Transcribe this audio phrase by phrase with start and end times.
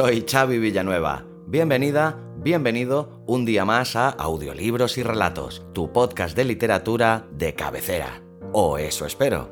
[0.00, 1.26] Soy Xavi Villanueva.
[1.46, 8.22] Bienvenida, bienvenido un día más a Audiolibros y Relatos, tu podcast de literatura de cabecera.
[8.54, 9.50] O eso espero.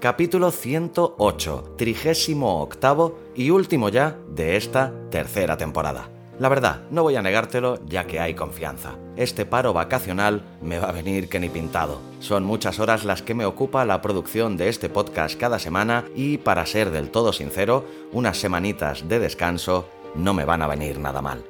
[0.00, 6.13] Capítulo 108, trigésimo octavo y último ya de esta tercera temporada.
[6.40, 8.96] La verdad, no voy a negártelo ya que hay confianza.
[9.16, 12.00] Este paro vacacional me va a venir que ni pintado.
[12.18, 16.38] Son muchas horas las que me ocupa la producción de este podcast cada semana y,
[16.38, 21.22] para ser del todo sincero, unas semanitas de descanso no me van a venir nada
[21.22, 21.44] mal.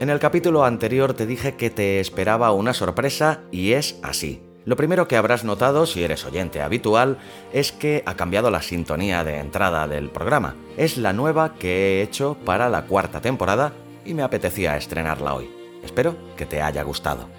[0.00, 4.47] En el capítulo anterior te dije que te esperaba una sorpresa y es así.
[4.68, 7.16] Lo primero que habrás notado, si eres oyente habitual,
[7.54, 10.56] es que ha cambiado la sintonía de entrada del programa.
[10.76, 13.72] Es la nueva que he hecho para la cuarta temporada
[14.04, 15.48] y me apetecía estrenarla hoy.
[15.82, 17.30] Espero que te haya gustado.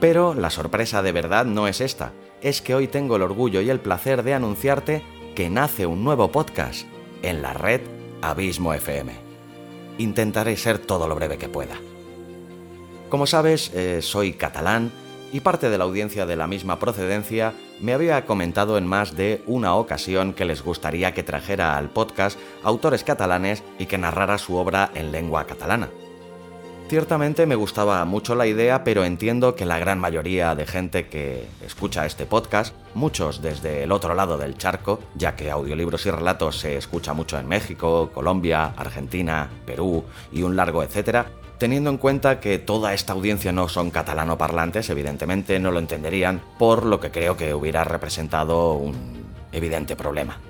[0.00, 2.10] Pero la sorpresa de verdad no es esta,
[2.42, 5.04] es que hoy tengo el orgullo y el placer de anunciarte
[5.36, 6.84] que nace un nuevo podcast
[7.22, 7.82] en la red
[8.22, 9.12] Abismo FM.
[9.98, 11.76] Intentaré ser todo lo breve que pueda.
[13.08, 14.90] Como sabes, eh, soy catalán,
[15.34, 19.42] y parte de la audiencia de la misma procedencia me había comentado en más de
[19.48, 24.54] una ocasión que les gustaría que trajera al podcast autores catalanes y que narrara su
[24.54, 25.88] obra en lengua catalana.
[26.88, 31.48] Ciertamente me gustaba mucho la idea, pero entiendo que la gran mayoría de gente que
[31.66, 36.60] escucha este podcast, muchos desde el otro lado del charco, ya que audiolibros y relatos
[36.60, 41.26] se escucha mucho en México, Colombia, Argentina, Perú y un largo etcétera,
[41.64, 46.84] Teniendo en cuenta que toda esta audiencia no son catalano-parlantes, evidentemente no lo entenderían, por
[46.84, 50.40] lo que creo que hubiera representado un evidente problema.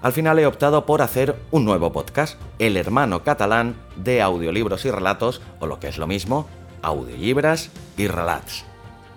[0.00, 4.90] Al final he optado por hacer un nuevo podcast, El Hermano Catalán de Audiolibros y
[4.90, 6.46] Relatos, o lo que es lo mismo,
[6.80, 7.68] Audiolibras
[7.98, 8.69] y Relats.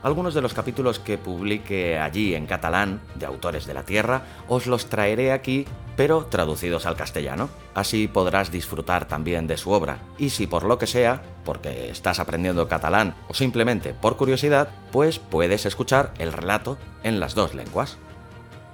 [0.04, 4.68] Algunos de los capítulos que publique allí en catalán, de autores de la tierra, os
[4.68, 5.66] los traeré aquí,
[5.96, 7.50] pero traducidos al castellano.
[7.74, 10.00] Así podrás disfrutar también de su obra.
[10.18, 15.20] Y si por lo que sea, porque estás aprendiendo catalán o simplemente por curiosidad, pues
[15.20, 17.98] puedes escuchar el relato en las dos lenguas.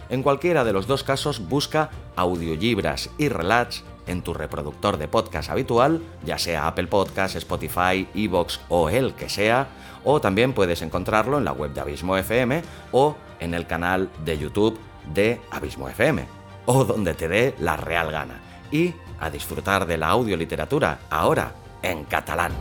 [0.10, 5.50] En cualquiera de los dos casos busca audiolibras y relats en tu reproductor de podcast
[5.50, 9.68] habitual, ya sea Apple Podcasts, Spotify, Evox o el que sea,
[10.04, 14.38] o también puedes encontrarlo en la web de Abismo FM o en el canal de
[14.38, 14.80] YouTube
[15.14, 16.26] de Abismo FM,
[16.66, 18.42] o donde te dé la real gana.
[18.72, 22.52] Y a disfrutar de la audioliteratura, ahora en catalán.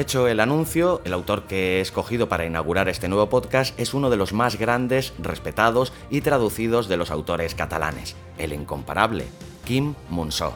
[0.00, 4.08] Hecho el anuncio, el autor que he escogido para inaugurar este nuevo podcast es uno
[4.08, 9.26] de los más grandes, respetados y traducidos de los autores catalanes, el incomparable
[9.66, 10.54] Kim Monsó.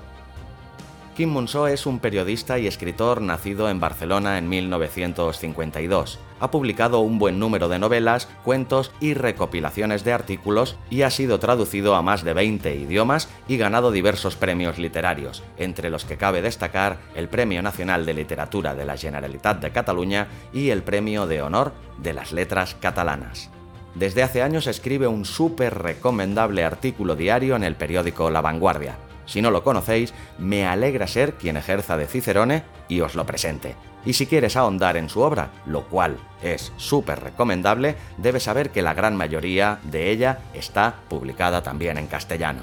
[1.15, 6.19] Kim Monsó es un periodista y escritor nacido en Barcelona en 1952.
[6.45, 11.41] Ha publicado un buen número de novelas, cuentos y recopilaciones de artículos y ha sido
[11.41, 16.43] traducido a más de 20 idiomas y ganado diversos premios literarios, entre los que cabe
[16.43, 21.41] destacar el Premio Nacional de Literatura de la Generalitat de Cataluña y el Premio de
[21.41, 23.49] Honor de las Letras Catalanas.
[23.95, 28.99] Desde hace años escribe un súper recomendable artículo diario en el periódico La Vanguardia.
[29.25, 33.77] Si no lo conocéis, me alegra ser quien ejerza de Cicerone y os lo presente.
[34.07, 38.83] Y si quieres ahondar en su obra, lo cual es súper recomendable, debes saber que
[38.83, 42.63] la gran mayoría de ella está publicada también en castellano.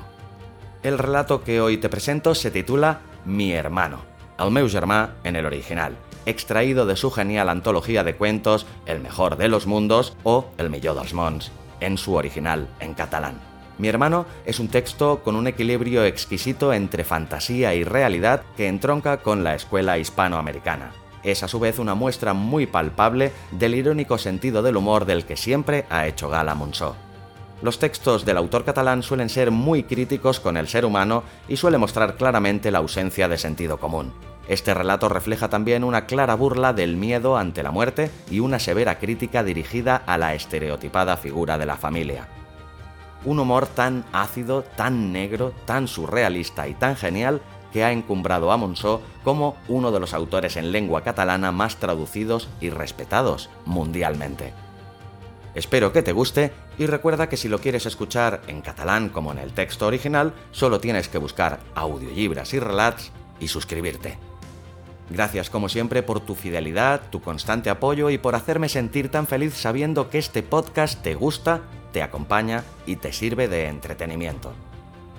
[0.83, 4.01] El relato que hoy te presento se titula Mi hermano,
[4.39, 4.67] el meu
[5.23, 10.15] en el original, extraído de su genial antología de cuentos El mejor de los mundos
[10.23, 13.39] o El millor dels mons, en su original en catalán.
[13.77, 19.17] Mi hermano es un texto con un equilibrio exquisito entre fantasía y realidad que entronca
[19.17, 20.91] con la escuela hispanoamericana.
[21.23, 25.37] Es a su vez una muestra muy palpable del irónico sentido del humor del que
[25.37, 26.95] siempre ha hecho gala Monsó.
[27.61, 31.77] Los textos del autor catalán suelen ser muy críticos con el ser humano y suele
[31.77, 34.13] mostrar claramente la ausencia de sentido común.
[34.47, 38.97] Este relato refleja también una clara burla del miedo ante la muerte y una severa
[38.97, 42.27] crítica dirigida a la estereotipada figura de la familia
[43.25, 47.41] un humor tan ácido, tan negro, tan surrealista y tan genial
[47.71, 52.49] que ha encumbrado a Monsó como uno de los autores en lengua catalana más traducidos
[52.59, 54.53] y respetados mundialmente.
[55.53, 59.39] Espero que te guste y recuerda que si lo quieres escuchar en catalán como en
[59.39, 64.17] el texto original, solo tienes que buscar audiolibras y relats y suscribirte.
[65.09, 69.53] Gracias como siempre por tu fidelidad, tu constante apoyo y por hacerme sentir tan feliz
[69.55, 74.53] sabiendo que este podcast te gusta, te acompaña y te sirve de entretenimiento.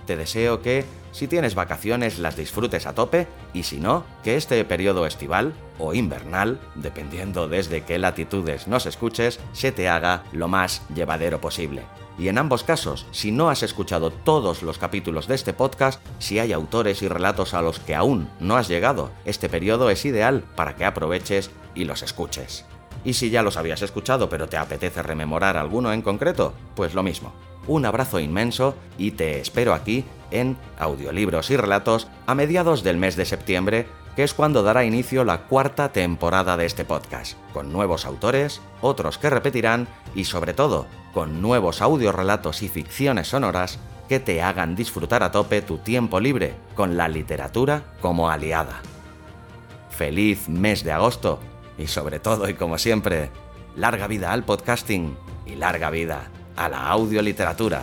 [0.06, 4.64] Te deseo que, si tienes vacaciones, las disfrutes a tope y si no, que este
[4.64, 10.82] periodo estival o invernal, dependiendo desde qué latitudes nos escuches, se te haga lo más
[10.94, 11.82] llevadero posible.
[12.18, 16.38] Y en ambos casos, si no has escuchado todos los capítulos de este podcast, si
[16.38, 20.44] hay autores y relatos a los que aún no has llegado, este periodo es ideal
[20.54, 22.66] para que aproveches y los escuches.
[23.04, 27.02] Y si ya los habías escuchado pero te apetece rememorar alguno en concreto, pues lo
[27.02, 27.32] mismo.
[27.66, 33.16] Un abrazo inmenso y te espero aquí en Audiolibros y Relatos a mediados del mes
[33.16, 33.86] de septiembre,
[34.16, 39.18] que es cuando dará inicio la cuarta temporada de este podcast, con nuevos autores, otros
[39.18, 45.22] que repetirán y sobre todo con nuevos audiorelatos y ficciones sonoras que te hagan disfrutar
[45.22, 48.82] a tope tu tiempo libre con la literatura como aliada.
[49.90, 51.38] Feliz mes de agosto
[51.78, 53.30] y sobre todo y como siempre,
[53.76, 55.16] larga vida al podcasting
[55.46, 57.82] y larga vida a la audioliteratura.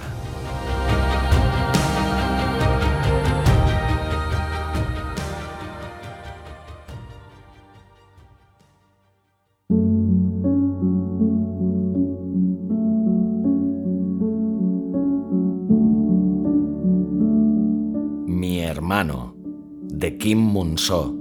[18.28, 19.36] Mi hermano,
[19.82, 21.19] de Kim Munso.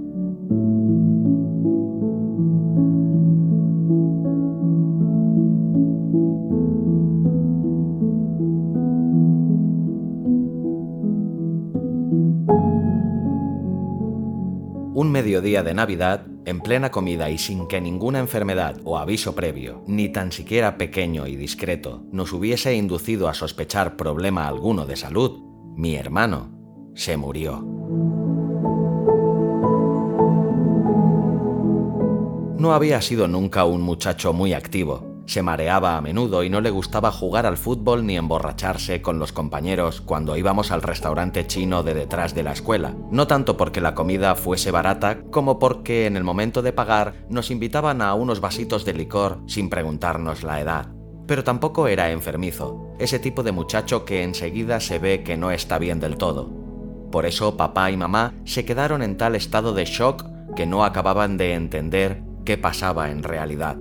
[15.39, 20.09] Mediodía de Navidad, en plena comida y sin que ninguna enfermedad o aviso previo, ni
[20.09, 25.39] tan siquiera pequeño y discreto, nos hubiese inducido a sospechar problema alguno de salud,
[25.77, 26.51] mi hermano
[26.93, 27.61] se murió.
[32.57, 36.71] No había sido nunca un muchacho muy activo, se mareaba a menudo y no le
[36.71, 41.93] gustaba jugar al fútbol ni emborracharse con los compañeros cuando íbamos al restaurante chino de
[41.93, 42.95] detrás de la escuela.
[43.11, 47.51] No tanto porque la comida fuese barata, como porque en el momento de pagar nos
[47.51, 50.87] invitaban a unos vasitos de licor sin preguntarnos la edad.
[51.27, 55.77] Pero tampoco era enfermizo, ese tipo de muchacho que enseguida se ve que no está
[55.77, 56.49] bien del todo.
[57.11, 61.37] Por eso papá y mamá se quedaron en tal estado de shock que no acababan
[61.37, 63.77] de entender qué pasaba en realidad.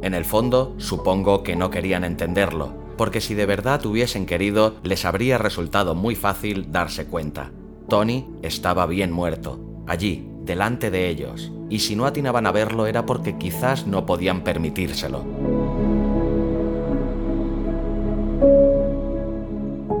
[0.00, 5.04] En el fondo, supongo que no querían entenderlo, porque si de verdad hubiesen querido, les
[5.04, 7.50] habría resultado muy fácil darse cuenta.
[7.88, 9.58] Tony estaba bien muerto,
[9.88, 14.44] allí, delante de ellos, y si no atinaban a verlo era porque quizás no podían
[14.44, 15.24] permitírselo.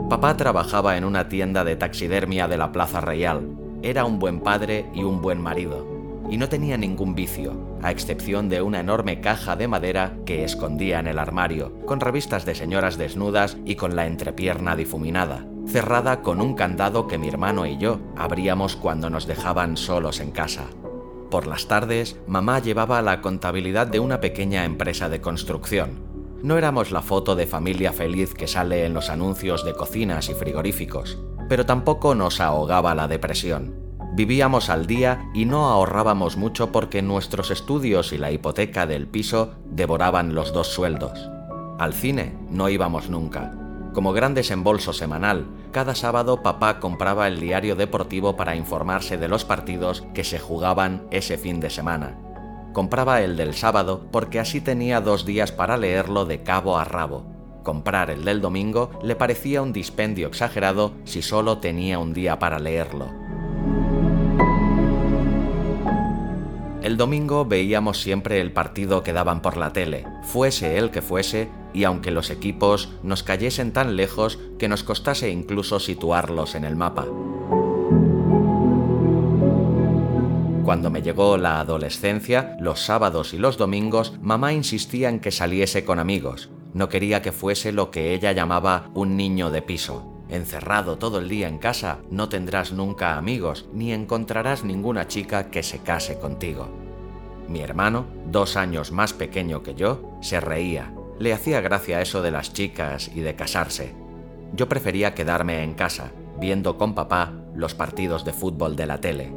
[0.08, 3.48] Papá trabajaba en una tienda de taxidermia de la Plaza Real.
[3.82, 5.97] Era un buen padre y un buen marido
[6.30, 11.00] y no tenía ningún vicio, a excepción de una enorme caja de madera que escondía
[11.00, 16.40] en el armario, con revistas de señoras desnudas y con la entrepierna difuminada, cerrada con
[16.40, 20.66] un candado que mi hermano y yo abríamos cuando nos dejaban solos en casa.
[21.30, 26.06] Por las tardes, mamá llevaba la contabilidad de una pequeña empresa de construcción.
[26.42, 30.34] No éramos la foto de familia feliz que sale en los anuncios de cocinas y
[30.34, 31.18] frigoríficos,
[31.48, 33.87] pero tampoco nos ahogaba la depresión
[34.18, 39.54] Vivíamos al día y no ahorrábamos mucho porque nuestros estudios y la hipoteca del piso
[39.70, 41.30] devoraban los dos sueldos.
[41.78, 43.54] Al cine no íbamos nunca.
[43.94, 49.44] Como gran desembolso semanal, cada sábado papá compraba el diario deportivo para informarse de los
[49.44, 52.18] partidos que se jugaban ese fin de semana.
[52.72, 57.22] Compraba el del sábado porque así tenía dos días para leerlo de cabo a rabo.
[57.62, 62.58] Comprar el del domingo le parecía un dispendio exagerado si solo tenía un día para
[62.58, 63.27] leerlo.
[66.88, 71.50] El domingo veíamos siempre el partido que daban por la tele, fuese el que fuese,
[71.74, 76.76] y aunque los equipos nos cayesen tan lejos que nos costase incluso situarlos en el
[76.76, 77.04] mapa.
[80.64, 85.84] Cuando me llegó la adolescencia, los sábados y los domingos, mamá insistía en que saliese
[85.84, 86.48] con amigos.
[86.72, 90.17] No quería que fuese lo que ella llamaba un niño de piso.
[90.28, 95.62] Encerrado todo el día en casa, no tendrás nunca amigos, ni encontrarás ninguna chica que
[95.62, 96.68] se case contigo.
[97.48, 100.92] Mi hermano, dos años más pequeño que yo, se reía.
[101.18, 103.94] Le hacía gracia eso de las chicas y de casarse.
[104.52, 109.32] Yo prefería quedarme en casa, viendo con papá los partidos de fútbol de la tele.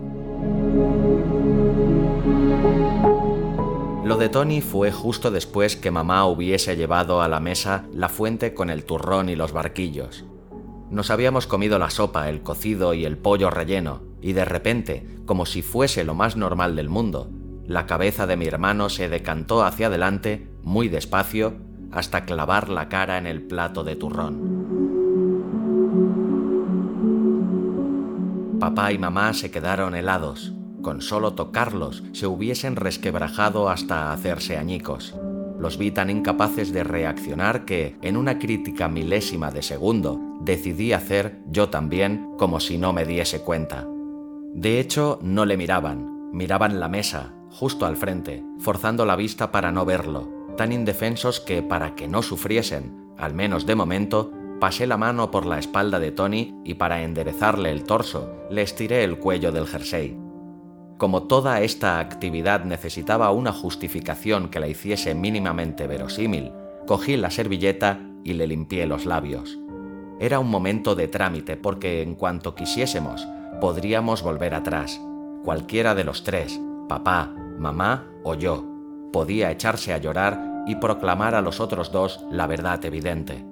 [4.04, 8.54] Lo de Tony fue justo después que mamá hubiese llevado a la mesa la fuente
[8.54, 10.26] con el turrón y los barquillos.
[10.92, 15.46] Nos habíamos comido la sopa, el cocido y el pollo relleno, y de repente, como
[15.46, 17.30] si fuese lo más normal del mundo,
[17.66, 21.54] la cabeza de mi hermano se decantó hacia adelante, muy despacio,
[21.94, 24.62] hasta clavar la cara en el plato de turrón.
[28.60, 30.52] Papá y mamá se quedaron helados.
[30.82, 35.16] Con solo tocarlos se hubiesen resquebrajado hasta hacerse añicos.
[35.58, 41.40] Los vi tan incapaces de reaccionar que, en una crítica milésima de segundo, decidí hacer
[41.48, 43.88] yo también como si no me diese cuenta.
[44.54, 49.72] De hecho, no le miraban, miraban la mesa, justo al frente, forzando la vista para
[49.72, 54.98] no verlo, tan indefensos que para que no sufriesen, al menos de momento, pasé la
[54.98, 59.52] mano por la espalda de Tony y para enderezarle el torso, le estiré el cuello
[59.52, 60.18] del jersey.
[60.98, 66.52] Como toda esta actividad necesitaba una justificación que la hiciese mínimamente verosímil,
[66.86, 69.58] cogí la servilleta y le limpié los labios.
[70.22, 73.28] Era un momento de trámite porque en cuanto quisiésemos,
[73.60, 75.02] podríamos volver atrás.
[75.44, 78.64] Cualquiera de los tres, papá, mamá o yo,
[79.12, 83.44] podía echarse a llorar y proclamar a los otros dos la verdad evidente.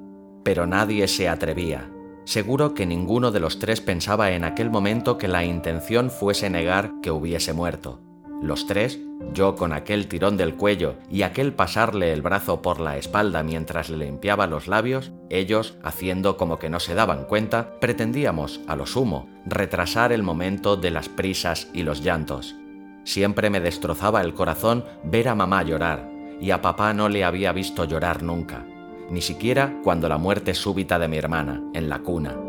[0.43, 1.89] Pero nadie se atrevía,
[2.29, 6.91] Seguro que ninguno de los tres pensaba en aquel momento que la intención fuese negar
[7.01, 8.01] que hubiese muerto.
[8.41, 9.00] Los tres,
[9.34, 13.89] yo con aquel tirón del cuello y aquel pasarle el brazo por la espalda mientras
[13.89, 18.86] le limpiaba los labios, ellos, haciendo como que no se daban cuenta, pretendíamos, a lo
[18.86, 22.55] sumo, retrasar el momento de las prisas y los llantos.
[23.03, 27.51] Siempre me destrozaba el corazón ver a mamá llorar, y a papá no le había
[27.51, 28.65] visto llorar nunca
[29.10, 32.49] ni siquiera cuando la muerte súbita de mi hermana, en la cuna.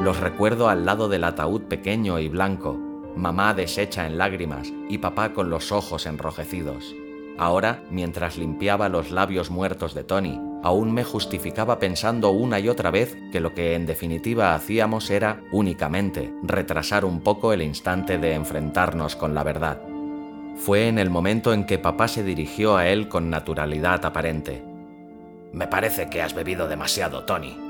[0.00, 2.78] Los recuerdo al lado del ataúd pequeño y blanco,
[3.16, 6.94] mamá deshecha en lágrimas y papá con los ojos enrojecidos.
[7.36, 12.92] Ahora, mientras limpiaba los labios muertos de Tony, aún me justificaba pensando una y otra
[12.92, 18.34] vez que lo que en definitiva hacíamos era únicamente retrasar un poco el instante de
[18.34, 19.80] enfrentarnos con la verdad.
[20.56, 24.64] Fue en el momento en que papá se dirigió a él con naturalidad aparente.
[25.52, 27.67] Me parece que has bebido demasiado, Tony.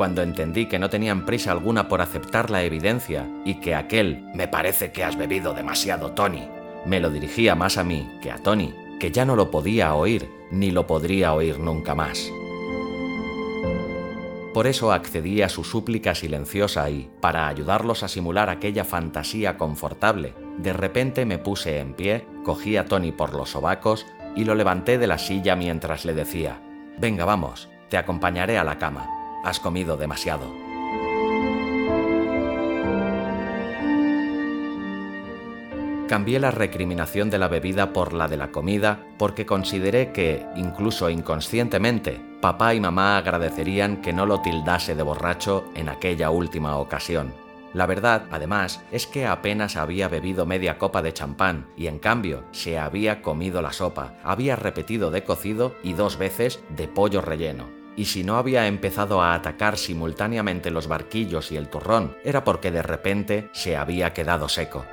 [0.00, 4.48] Cuando entendí que no tenían prisa alguna por aceptar la evidencia y que aquel me
[4.48, 6.48] parece que has bebido demasiado, Tony,
[6.86, 10.26] me lo dirigía más a mí que a Tony, que ya no lo podía oír
[10.50, 12.32] ni lo podría oír nunca más.
[14.54, 20.32] Por eso accedí a su súplica silenciosa y, para ayudarlos a simular aquella fantasía confortable,
[20.56, 24.96] de repente me puse en pie, cogí a Tony por los sobacos y lo levanté
[24.96, 26.58] de la silla mientras le decía,
[26.98, 30.70] Venga, vamos, te acompañaré a la cama, has comido demasiado.
[36.10, 41.08] Cambié la recriminación de la bebida por la de la comida porque consideré que, incluso
[41.08, 47.32] inconscientemente, papá y mamá agradecerían que no lo tildase de borracho en aquella última ocasión.
[47.74, 52.42] La verdad, además, es que apenas había bebido media copa de champán y en cambio
[52.50, 57.79] se había comido la sopa, había repetido de cocido y dos veces de pollo relleno.
[58.00, 62.70] Y si no había empezado a atacar simultáneamente los barquillos y el turrón, era porque
[62.70, 64.86] de repente se había quedado seco.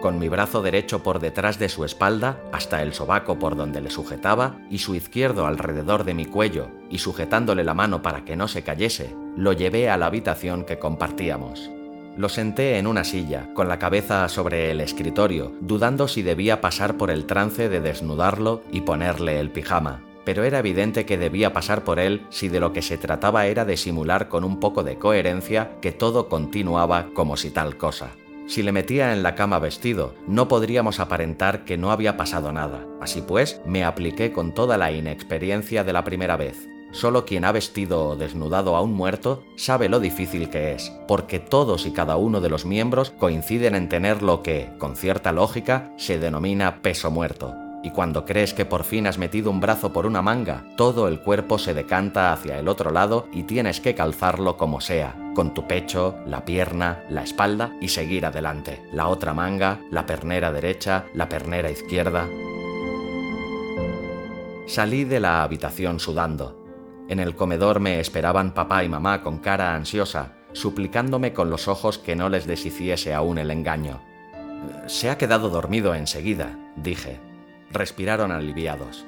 [0.00, 3.90] con mi brazo derecho por detrás de su espalda hasta el sobaco por donde le
[3.90, 8.46] sujetaba y su izquierdo alrededor de mi cuello y sujetándole la mano para que no
[8.46, 11.75] se cayese, lo llevé a la habitación que compartíamos.
[12.16, 16.96] Lo senté en una silla, con la cabeza sobre el escritorio, dudando si debía pasar
[16.96, 21.84] por el trance de desnudarlo y ponerle el pijama, pero era evidente que debía pasar
[21.84, 24.98] por él si de lo que se trataba era de simular con un poco de
[24.98, 28.12] coherencia que todo continuaba como si tal cosa.
[28.46, 32.86] Si le metía en la cama vestido, no podríamos aparentar que no había pasado nada.
[33.00, 36.68] Así pues, me apliqué con toda la inexperiencia de la primera vez.
[36.96, 41.38] Solo quien ha vestido o desnudado a un muerto sabe lo difícil que es, porque
[41.38, 45.92] todos y cada uno de los miembros coinciden en tener lo que, con cierta lógica,
[45.98, 50.06] se denomina peso muerto y cuando crees que por fin has metido un brazo por
[50.06, 54.56] una manga, todo el cuerpo se decanta hacia el otro lado y tienes que calzarlo
[54.56, 58.82] como sea, con tu pecho, la pierna, la espalda y seguir adelante.
[58.92, 62.26] La otra manga, la pernera derecha, la pernera izquierda.
[64.66, 66.65] Salí de la habitación sudando.
[67.08, 71.98] En el comedor me esperaban papá y mamá con cara ansiosa, suplicándome con los ojos
[71.98, 74.00] que no les deshiciese aún el engaño.
[74.86, 77.20] Se ha quedado dormido enseguida, dije.
[77.70, 79.04] Respiraron aliviados.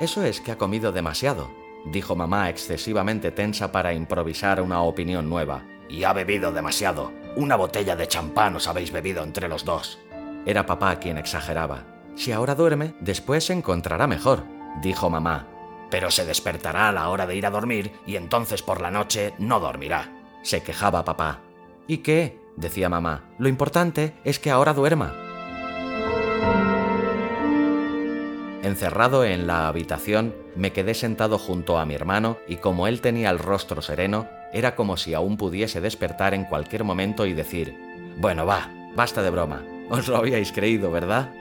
[0.00, 1.50] Eso es que ha comido demasiado,
[1.86, 5.62] dijo mamá excesivamente tensa para improvisar una opinión nueva.
[5.88, 9.98] Y ha bebido demasiado, Una botella de champán os habéis bebido entre los dos.
[10.44, 11.84] Era papá quien exageraba.
[12.16, 14.42] Si ahora duerme, después se encontrará mejor,
[14.82, 15.46] dijo mamá.
[15.90, 19.34] Pero se despertará a la hora de ir a dormir y entonces por la noche
[19.38, 20.12] no dormirá.
[20.42, 21.40] Se quejaba papá.
[21.86, 22.38] ¿Y qué?
[22.56, 23.24] decía mamá.
[23.38, 25.14] Lo importante es que ahora duerma.
[28.62, 33.30] Encerrado en la habitación, me quedé sentado junto a mi hermano y como él tenía
[33.30, 37.78] el rostro sereno, era como si aún pudiese despertar en cualquier momento y decir,
[38.18, 41.32] bueno, va, basta de broma, os lo habíais creído, ¿verdad?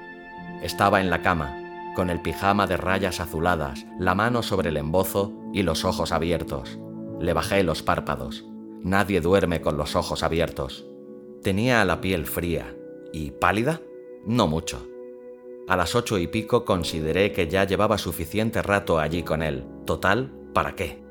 [0.62, 1.67] Estaba en la cama,
[1.98, 6.78] con el pijama de rayas azuladas, la mano sobre el embozo y los ojos abiertos.
[7.20, 8.46] Le bajé los párpados.
[8.84, 10.86] Nadie duerme con los ojos abiertos.
[11.42, 12.78] Tenía la piel fría.
[13.12, 13.82] ¿Y pálida?
[14.28, 14.88] No mucho.
[15.68, 19.66] A las ocho y pico consideré que ya llevaba suficiente rato allí con él.
[19.88, 21.02] Total, ¿para qué?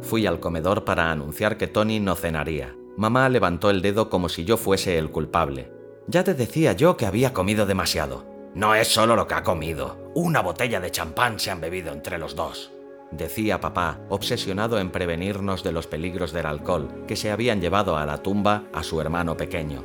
[0.00, 2.74] Fui al comedor para anunciar que Tony no cenaría.
[2.96, 5.70] Mamá levantó el dedo como si yo fuese el culpable.
[6.06, 8.24] Ya te decía yo que había comido demasiado.
[8.54, 10.03] No es solo lo que ha comido.
[10.16, 12.70] Una botella de champán se han bebido entre los dos.
[13.10, 18.06] Decía papá, obsesionado en prevenirnos de los peligros del alcohol que se habían llevado a
[18.06, 19.84] la tumba a su hermano pequeño.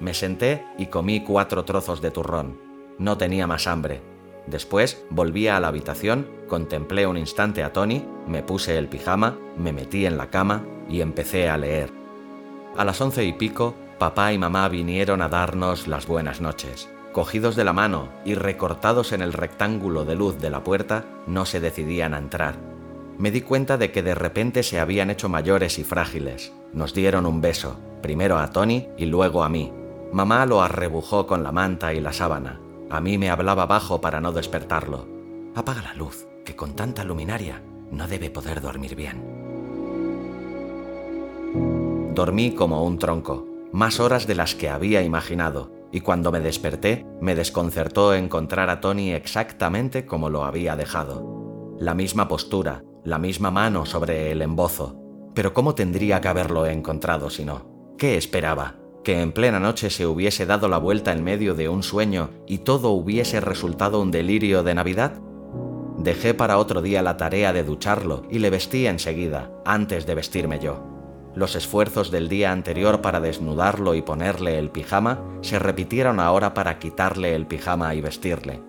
[0.00, 2.60] Me senté y comí cuatro trozos de turrón.
[2.98, 4.02] No tenía más hambre.
[4.46, 9.72] Después volví a la habitación, contemplé un instante a Tony, me puse el pijama, me
[9.72, 11.90] metí en la cama y empecé a leer.
[12.76, 16.90] A las once y pico, papá y mamá vinieron a darnos las buenas noches.
[17.12, 21.46] Cogidos de la mano y recortados en el rectángulo de luz de la puerta, no
[21.46, 22.56] se decidían a entrar.
[23.16, 26.52] Me di cuenta de que de repente se habían hecho mayores y frágiles.
[26.72, 29.72] Nos dieron un beso, primero a Tony y luego a mí.
[30.12, 32.60] Mamá lo arrebujó con la manta y la sábana.
[32.90, 35.06] A mí me hablaba bajo para no despertarlo.
[35.54, 39.38] Apaga la luz, que con tanta luminaria no debe poder dormir bien.
[42.14, 47.06] Dormí como un tronco, más horas de las que había imaginado, y cuando me desperté
[47.20, 51.76] me desconcertó encontrar a Tony exactamente como lo había dejado.
[51.78, 55.00] La misma postura, la misma mano sobre el embozo.
[55.34, 57.94] Pero ¿cómo tendría que haberlo encontrado si no?
[57.96, 58.76] ¿Qué esperaba?
[59.08, 62.58] que en plena noche se hubiese dado la vuelta en medio de un sueño y
[62.58, 65.14] todo hubiese resultado un delirio de Navidad?
[65.96, 70.58] Dejé para otro día la tarea de ducharlo y le vestí enseguida, antes de vestirme
[70.58, 70.97] yo.
[71.38, 76.80] Los esfuerzos del día anterior para desnudarlo y ponerle el pijama se repitieron ahora para
[76.80, 78.60] quitarle el pijama y vestirle.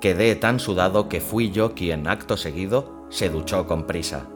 [0.00, 4.26] Quedé tan sudado que fui yo quien, acto seguido, se duchó con prisa.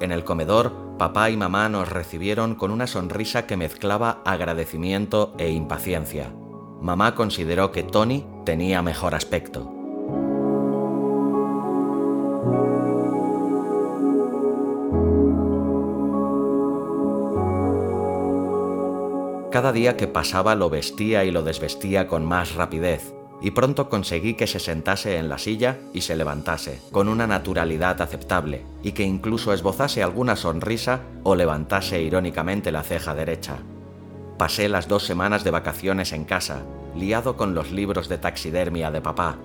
[0.00, 5.50] En el comedor, papá y mamá nos recibieron con una sonrisa que mezclaba agradecimiento e
[5.50, 6.32] impaciencia.
[6.80, 9.77] Mamá consideró que Tony tenía mejor aspecto.
[19.58, 24.34] Cada día que pasaba lo vestía y lo desvestía con más rapidez, y pronto conseguí
[24.34, 29.02] que se sentase en la silla y se levantase, con una naturalidad aceptable, y que
[29.02, 33.56] incluso esbozase alguna sonrisa o levantase irónicamente la ceja derecha.
[34.38, 36.62] Pasé las dos semanas de vacaciones en casa,
[36.94, 39.38] liado con los libros de taxidermia de papá.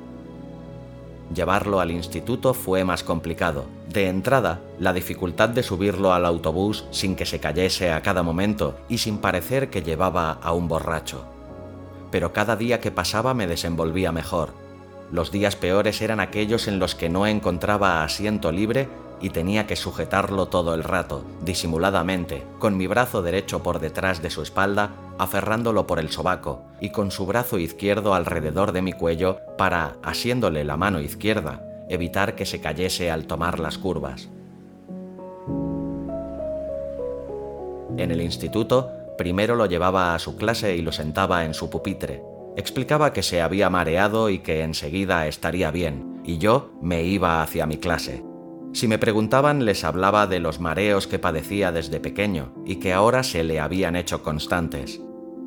[1.33, 3.65] Llevarlo al instituto fue más complicado.
[3.89, 8.75] De entrada, la dificultad de subirlo al autobús sin que se cayese a cada momento
[8.89, 11.33] y sin parecer que llevaba a un borracho
[12.13, 14.53] pero cada día que pasaba me desenvolvía mejor.
[15.11, 18.87] Los días peores eran aquellos en los que no encontraba asiento libre
[19.21, 24.29] y tenía que sujetarlo todo el rato, disimuladamente, con mi brazo derecho por detrás de
[24.29, 29.39] su espalda, aferrándolo por el sobaco, y con su brazo izquierdo alrededor de mi cuello
[29.57, 34.29] para, asiéndole la mano izquierda, evitar que se cayese al tomar las curvas.
[37.97, 42.23] En el instituto Primero lo llevaba a su clase y lo sentaba en su pupitre.
[42.55, 47.65] Explicaba que se había mareado y que enseguida estaría bien, y yo me iba hacia
[47.65, 48.23] mi clase.
[48.73, 53.23] Si me preguntaban les hablaba de los mareos que padecía desde pequeño y que ahora
[53.23, 55.01] se le habían hecho constantes.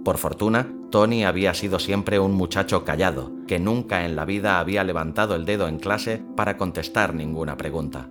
[0.04, 4.84] Por fortuna, Tony había sido siempre un muchacho callado, que nunca en la vida había
[4.84, 8.08] levantado el dedo en clase para contestar ninguna pregunta.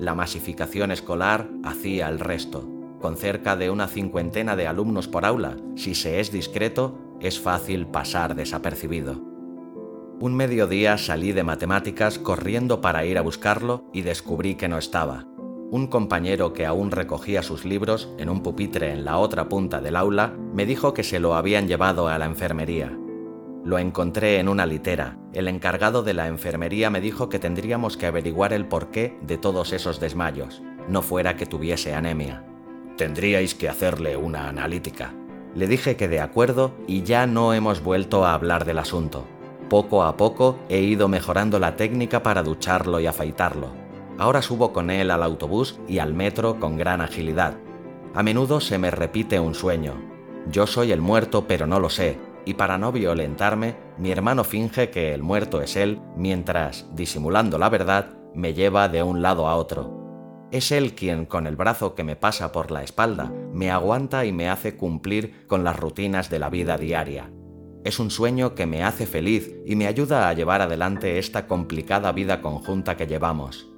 [0.00, 5.56] La masificación escolar hacía el resto con cerca de una cincuentena de alumnos por aula,
[5.76, 9.25] si se es discreto, es fácil pasar desapercibido.
[10.18, 15.26] Un mediodía salí de matemáticas corriendo para ir a buscarlo y descubrí que no estaba.
[15.70, 19.94] Un compañero que aún recogía sus libros en un pupitre en la otra punta del
[19.94, 22.96] aula me dijo que se lo habían llevado a la enfermería.
[23.62, 25.18] Lo encontré en una litera.
[25.34, 29.74] El encargado de la enfermería me dijo que tendríamos que averiguar el porqué de todos
[29.74, 32.42] esos desmayos, no fuera que tuviese anemia.
[32.96, 35.12] Tendríais que hacerle una analítica,
[35.54, 39.26] Le dije que de acuerdo y ya no hemos vuelto a hablar del asunto.
[39.68, 43.70] Poco a poco he ido mejorando la técnica para ducharlo y afeitarlo.
[44.16, 47.58] Ahora subo con él al autobús y al metro con gran agilidad.
[48.14, 49.94] A menudo se me repite un sueño.
[50.50, 54.90] Yo soy el muerto pero no lo sé, y para no violentarme, mi hermano finge
[54.90, 59.56] que el muerto es él, mientras, disimulando la verdad, me lleva de un lado a
[59.56, 60.46] otro.
[60.52, 64.32] Es él quien, con el brazo que me pasa por la espalda, me aguanta y
[64.32, 67.30] me hace cumplir con las rutinas de la vida diaria.
[67.86, 72.10] Es un sueño que me hace feliz y me ayuda a llevar adelante esta complicada
[72.10, 73.68] vida conjunta que llevamos.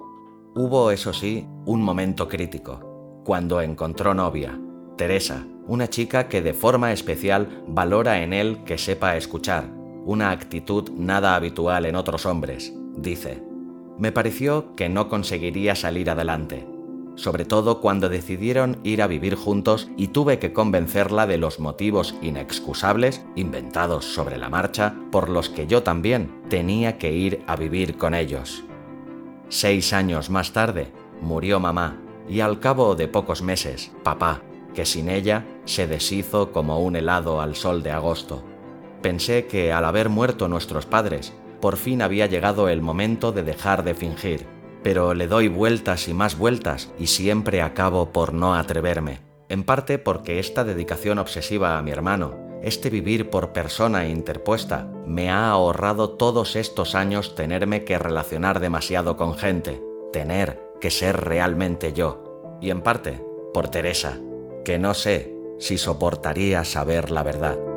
[0.55, 4.59] Hubo, eso sí, un momento crítico, cuando encontró novia,
[4.97, 9.69] Teresa, una chica que de forma especial valora en él que sepa escuchar,
[10.05, 13.43] una actitud nada habitual en otros hombres, dice.
[13.99, 16.65] Me pareció que no conseguiría salir adelante,
[17.19, 22.15] sobre todo cuando decidieron ir a vivir juntos y tuve que convencerla de los motivos
[22.21, 27.97] inexcusables, inventados sobre la marcha, por los que yo también tenía que ir a vivir
[27.97, 28.63] con ellos.
[29.49, 31.97] Seis años más tarde, murió mamá
[32.29, 34.41] y al cabo de pocos meses, papá,
[34.73, 38.45] que sin ella se deshizo como un helado al sol de agosto.
[39.01, 43.83] Pensé que al haber muerto nuestros padres, por fin había llegado el momento de dejar
[43.83, 49.21] de fingir, pero le doy vueltas y más vueltas y siempre acabo por no atreverme,
[49.49, 55.29] en parte porque esta dedicación obsesiva a mi hermano, este vivir por persona interpuesta, me
[55.29, 61.93] ha ahorrado todos estos años tenerme que relacionar demasiado con gente, tener que ser realmente
[61.93, 64.19] yo, y en parte por Teresa,
[64.65, 67.68] que no sé si soportaría saber la verdad.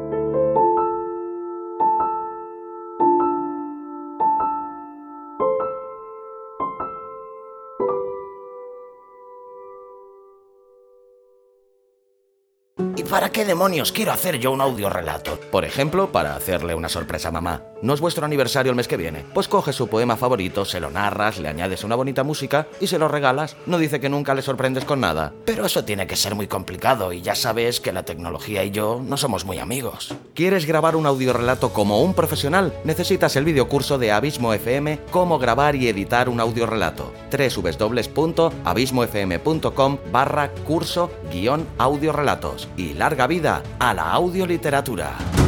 [13.13, 15.39] ¿Para qué demonios quiero hacer yo un audio relato?
[15.51, 17.61] Por ejemplo, para hacerle una sorpresa a mamá.
[17.83, 19.23] ¿No es vuestro aniversario el mes que viene?
[19.35, 22.99] Pues coges su poema favorito, se lo narras, le añades una bonita música y se
[22.99, 23.55] lo regalas.
[23.67, 25.35] No dice que nunca le sorprendes con nada.
[25.45, 29.03] Pero eso tiene que ser muy complicado y ya sabes que la tecnología y yo
[29.05, 30.15] no somos muy amigos.
[30.35, 32.73] ¿Quieres grabar un audiorelato como un profesional?
[32.85, 37.13] Necesitas el videocurso de Abismo FM Cómo grabar y editar un audiorelato.
[37.31, 42.71] www.abismofm.com barra curso guion audiorelatos.
[42.79, 45.42] Y larga vida a la audioliteratura.